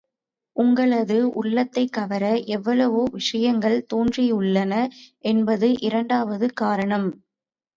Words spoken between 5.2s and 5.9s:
என்பது